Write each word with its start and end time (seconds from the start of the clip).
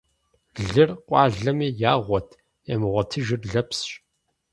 Лыр 0.71 0.89
къуалэми 1.07 1.69
ягъуэт, 1.91 2.29
ямыгъуэтыжыр 2.73 3.41
лэпсщ. 3.51 3.89